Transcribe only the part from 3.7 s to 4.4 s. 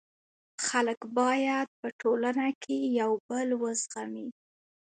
زغمي.